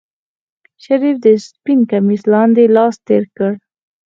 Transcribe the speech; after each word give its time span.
شريف 0.83 1.15
د 1.25 1.27
سپين 1.47 1.79
کميس 1.91 2.21
لاندې 2.33 2.63
لاس 2.75 2.95
تېر 3.07 3.23
کړ. 3.37 3.51